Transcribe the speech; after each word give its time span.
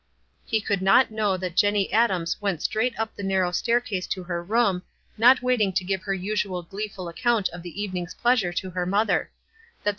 He 0.45 0.61
could 0.61 0.81
not 0.81 1.11
know 1.11 1.37
that 1.37 1.55
Jenny 1.55 1.93
Adams 1.93 2.41
went 2.41 2.63
straight 2.63 2.97
up 2.97 3.15
the 3.15 3.21
narrow 3.21 3.51
stair 3.51 3.79
case 3.79 4.07
to 4.07 4.23
her 4.23 4.43
room, 4.43 4.81
not 5.15 5.43
waiting 5.43 5.71
to 5.73 5.85
give 5.85 6.01
her 6.01 6.13
usual 6.15 6.63
gleeful 6.63 7.07
account 7.07 7.49
of 7.49 7.61
the 7.61 7.79
evening's 7.79 8.15
pleasure 8.15 8.51
to 8.51 8.71
her 8.71 8.87
mother; 8.87 9.17
that 9.17 9.19
the 9.19 9.29
WISE 9.29 9.29
AND 9.29 9.81
OTHERWISE. 9.81 9.89